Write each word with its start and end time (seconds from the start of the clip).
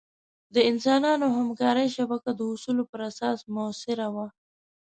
د 0.53 0.55
انسانانو 0.69 1.25
همکارۍ 1.37 1.87
شبکه 1.95 2.29
د 2.35 2.41
اصولو 2.53 2.83
پر 2.91 2.99
اساس 3.09 3.39
مؤثره 3.55 4.07
وه. 4.13 4.27